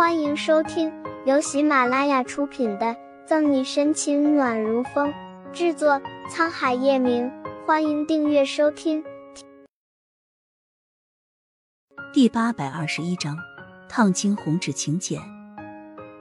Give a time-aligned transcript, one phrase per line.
[0.00, 0.90] 欢迎收听
[1.26, 2.86] 由喜马拉雅出品的
[3.26, 5.12] 《赠你深情暖如风》，
[5.52, 7.30] 制作沧海夜明。
[7.66, 9.04] 欢迎订阅收听。
[12.14, 13.36] 第八百二十一章，
[13.90, 15.20] 烫金红纸请柬。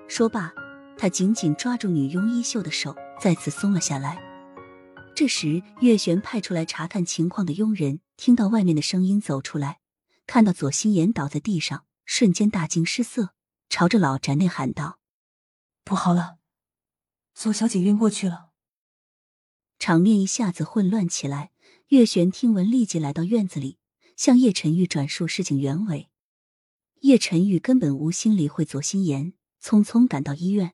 [0.10, 0.52] 说罢，
[0.98, 4.22] 他紧紧抓住女佣衣袖的手再次松了下来。
[5.16, 9.80] 这时，月璇派出来查看情况的佣人听到外面的声音走出来，
[10.28, 13.30] 看到左心言倒在地上，瞬间大惊失色。
[13.70, 15.00] 朝着老宅内喊道
[15.86, 16.40] ：“不好了，
[17.36, 18.50] 左小姐晕过去了！”
[19.78, 21.52] 场面一下子混乱起来。
[21.90, 23.80] 月璇听闻，立即来到院子里，
[24.16, 26.10] 向叶晨玉转述事情原委。
[27.02, 30.74] 叶晨玉根本无心理会左心言，匆匆赶到医院。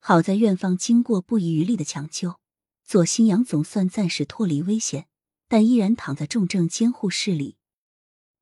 [0.00, 2.40] 好在院方经过不遗余力的抢救，
[2.84, 5.08] 左心阳总算暂时脱离危险，
[5.46, 7.56] 但依然躺在重症监护室里。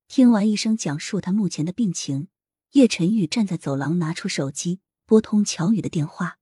[0.08, 2.28] 听完医生讲述他目前的病情。
[2.72, 6.38] 叶晨玉站在走廊，拿出手机拨通乔宇的电话。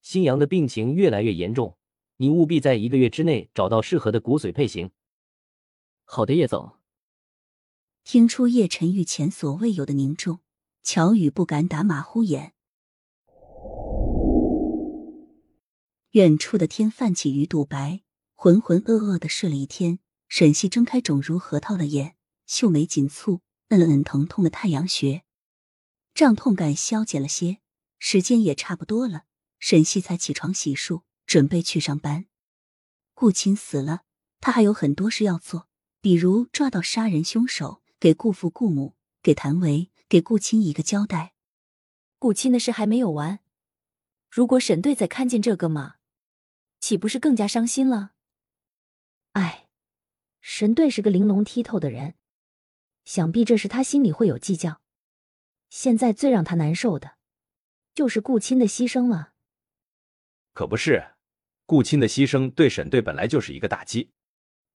[0.00, 1.76] 新阳的病情越来越严重，
[2.16, 4.90] 你务必在一个月之内找到适合的骨髓配型。
[6.04, 6.72] 好的，叶总。
[8.04, 10.40] 听出叶晨玉前所未有的凝重，
[10.82, 12.54] 乔宇不敢打马虎眼。
[16.12, 18.02] 远处的天泛起鱼肚白，
[18.34, 20.00] 浑浑噩噩的睡了一天。
[20.28, 25.22] 沈西睁开肿如核桃的眼，秀眉紧蹙，摁了摁疼痛的太阳穴。
[26.14, 27.58] 胀痛感消减了些，
[27.98, 29.24] 时间也差不多了。
[29.58, 32.26] 沈西才起床洗漱，准备去上班。
[33.14, 34.02] 顾青死了，
[34.40, 35.68] 他还有很多事要做，
[36.00, 41.34] 比如抓到杀人凶手，给顾父顾母，给谭维，给顾青一个交代。
[42.18, 43.38] 顾青的事还没有完，
[44.28, 45.96] 如果沈队再看见这个嘛，
[46.78, 48.12] 岂不是更加伤心了？
[49.32, 49.68] 哎，
[50.42, 52.16] 沈队是个玲珑剔透的人，
[53.06, 54.81] 想必这事他心里会有计较。
[55.72, 57.16] 现在最让他难受的，
[57.94, 59.32] 就是顾青的牺牲了。
[60.52, 61.14] 可不是，
[61.64, 64.12] 顾青的牺牲对沈队本来就是一个打击，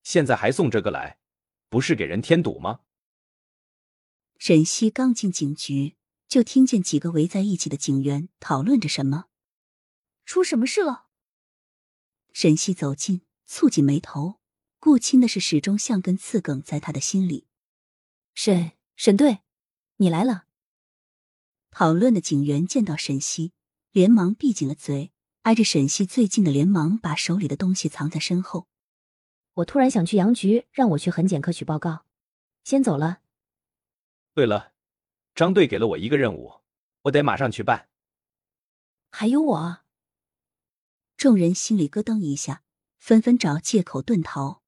[0.02, 1.20] 现在还送这个来，
[1.70, 2.80] 不是给人添堵吗？
[4.40, 5.96] 沈西刚进警局，
[6.28, 9.26] 就听见几个围在一起的警员讨论着什么。
[10.26, 11.10] 出什么事了？
[12.34, 14.40] 沈西走近，蹙紧眉头。
[14.80, 17.48] 顾青的事始终像根刺梗在他的心里。
[18.34, 19.42] 沈沈队，
[19.98, 20.47] 你来了。
[21.80, 23.52] 讨论的警员见到沈西，
[23.92, 25.12] 连忙闭紧了嘴。
[25.44, 28.68] 挨着沈西最近的，连忙把手里的东西藏在身后。
[29.54, 32.08] 我突然想去杨局，让我去痕检科取报告，
[32.64, 33.20] 先走了。
[34.34, 34.74] 对了，
[35.36, 36.62] 张队给了我一个任务，
[37.04, 37.88] 我得马上去办。
[39.12, 39.82] 还有我。
[41.16, 42.64] 众人心里咯噔一下，
[42.98, 44.64] 纷纷找借口遁逃。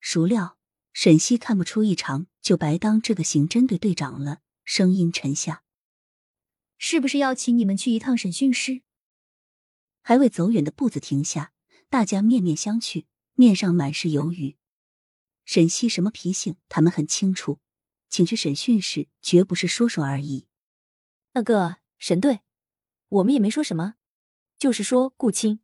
[0.00, 0.58] 孰料
[0.92, 5.62] 沈西看不出异常，就白当这个刑侦队队长了，声音沉下。
[6.78, 8.82] 是不是要请你们去一趟审讯室？
[10.02, 11.52] 还未走远的步子停下，
[11.88, 14.56] 大家面面相觑，面上满是犹豫。
[15.44, 17.60] 沈西什么脾性，他们很清楚，
[18.08, 20.46] 请去审讯室绝不是说说而已。
[21.32, 22.40] 那个沈队，
[23.08, 23.94] 我们也没说什么，
[24.58, 25.60] 就是说顾青。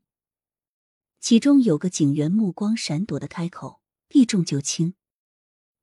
[1.21, 4.95] 其中有个警员目光闪躲的开口，避重就轻：“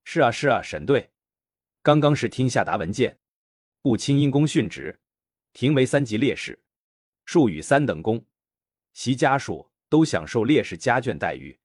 [0.04, 1.12] 是啊，是啊，沈队，
[1.82, 3.20] 刚刚是听下达文件，
[3.82, 5.00] 顾青因公殉职。”
[5.52, 6.64] 评为三级烈士，
[7.26, 8.26] 授予三等功，
[8.94, 11.60] 其家属都享受烈士家眷待遇。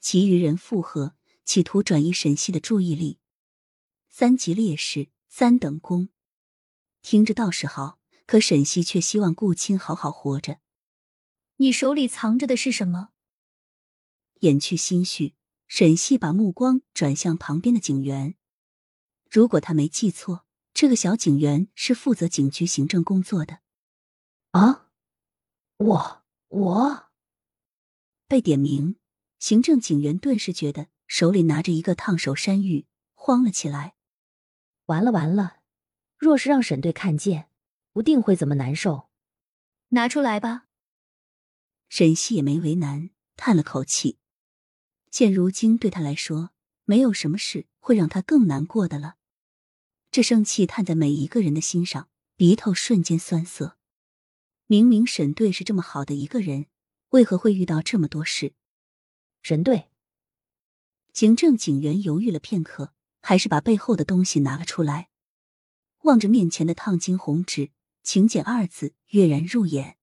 [0.00, 3.18] 其余人附和，企图转移沈西的注意力。
[4.08, 6.08] 三级烈士，三等功，
[7.02, 10.60] 听着倒是好，可沈西却希望顾青好好活着。
[11.56, 13.10] 你手里藏着的是什么？
[14.40, 15.34] 掩去心绪，
[15.68, 18.36] 沈西把目光转向旁边的警员。
[19.30, 20.45] 如果他没记错。
[20.76, 23.60] 这个小警员是负责警局行政工作的，
[24.50, 24.90] 啊，
[25.78, 27.08] 我我
[28.28, 28.96] 被点名，
[29.38, 33.94] 行政警员顿时觉得手里拿着一个烫手山芋，慌了起来。
[34.84, 35.60] 完了完了，
[36.18, 37.48] 若是让沈队看见，
[37.94, 39.08] 不定会怎么难受。
[39.88, 40.66] 拿出来吧。
[41.88, 44.18] 沈西也没为难，叹了口气。
[45.10, 46.50] 现如今对他来说，
[46.84, 49.16] 没有什么事会让他更难过的了。
[50.16, 53.76] 这生气探在每一个人的心上，鼻头瞬间酸涩。
[54.66, 56.68] 明明沈队是这么好的一个人，
[57.10, 58.54] 为何会遇到这么多事？
[59.42, 59.90] 沈队，
[61.12, 65.10] 行政警员犹豫了片刻，还是把背后的东西拿了出来。
[66.04, 67.72] 望着面前的烫金红纸
[68.02, 69.98] ，“请柬”二字跃然入眼。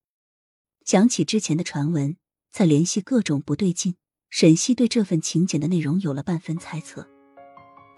[0.85, 2.17] 想起之前的传闻，
[2.51, 3.95] 再联系各种不对劲，
[4.29, 7.09] 沈西对这份请柬的内容有了半分猜测。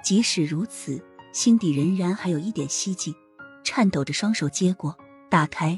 [0.01, 1.03] 即使如此。
[1.35, 3.13] 心底仍然还有一点希冀，
[3.61, 4.95] 颤抖着双手接过，
[5.29, 5.77] 打开。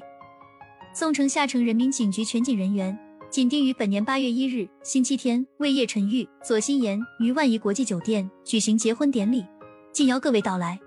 [0.93, 2.95] 宋城下城人民警局全警人员
[3.31, 9.43] 紧定于本年八月一日星期天为叶晨玉、左心言于万怡国际酒店举行结婚典礼，
[9.91, 10.79] 敬邀各位到来。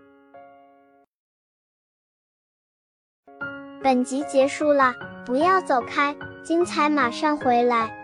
[3.82, 4.94] 本集结束了，
[5.26, 6.14] 不要走开，
[6.44, 7.99] 精彩马上回来。